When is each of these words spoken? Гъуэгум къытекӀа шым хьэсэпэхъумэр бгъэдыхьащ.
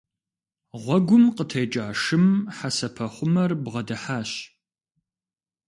Гъуэгум 0.83 1.23
къытекӀа 1.35 1.85
шым 2.01 2.25
хьэсэпэхъумэр 2.55 3.51
бгъэдыхьащ. 3.63 4.31